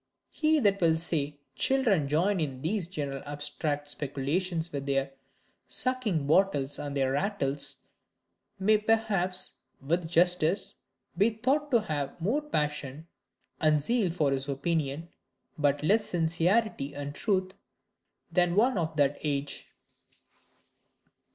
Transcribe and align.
He 0.31 0.59
that 0.61 0.81
will 0.81 0.97
say, 0.97 1.37
children 1.53 2.07
join 2.07 2.39
in 2.39 2.63
these 2.63 2.87
general 2.87 3.21
abstract 3.23 3.87
speculations 3.87 4.71
with 4.73 4.87
their 4.87 5.11
sucking 5.67 6.25
bottles 6.25 6.79
and 6.79 6.97
their 6.97 7.11
rattles, 7.11 7.83
may 8.57 8.79
perhaps, 8.79 9.59
with 9.79 10.09
justice, 10.09 10.73
be 11.15 11.29
thought 11.29 11.69
to 11.69 11.81
have 11.81 12.19
more 12.19 12.41
passion 12.41 13.05
and 13.59 13.79
zeal 13.79 14.09
for 14.09 14.31
his 14.31 14.49
opinion, 14.49 15.09
but 15.55 15.83
less 15.83 16.03
sincerity 16.05 16.95
and 16.95 17.13
truth, 17.13 17.53
than 18.31 18.55
one 18.55 18.79
of 18.79 18.95
that 18.95 19.19
age. 19.23 19.67